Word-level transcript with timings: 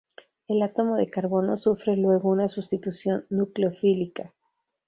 El 0.47 0.63
átomo 0.63 0.95
de 0.97 1.11
carbono 1.11 1.55
sufre 1.57 1.95
luego 1.95 2.31
una 2.31 2.47
sustitución 2.47 3.27
nucleofílica. 3.29 4.33